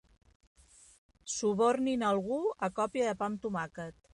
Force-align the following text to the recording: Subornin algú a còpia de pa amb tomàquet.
Subornin 1.33 2.07
algú 2.13 2.41
a 2.69 2.73
còpia 2.81 3.07
de 3.11 3.17
pa 3.21 3.31
amb 3.33 3.45
tomàquet. 3.45 3.95